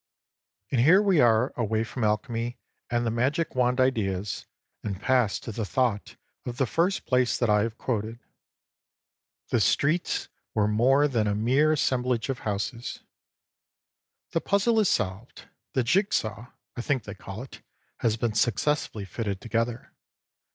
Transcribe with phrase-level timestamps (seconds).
[0.71, 2.57] And here we are away from alchemy
[2.89, 4.47] and the magic wand ideas,
[4.83, 8.17] and pass to the thought of the first place that I have quoted:"
[9.51, 13.01] the streets were more x PREFACE than a mere assemblage of houses"
[14.31, 17.61] The puzzle is solved; the jig saw / think they call it
[17.99, 19.93] has been successfully fitted together.